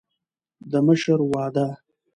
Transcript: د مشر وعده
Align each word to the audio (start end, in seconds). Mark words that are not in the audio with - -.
د 0.71 0.73
مشر 0.85 1.19
وعده 1.31 1.67